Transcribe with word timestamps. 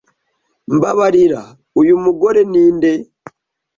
Mbabarira, 0.75 1.41
uyu 1.79 1.95
mugore 2.03 2.41
ninde? 2.51 2.91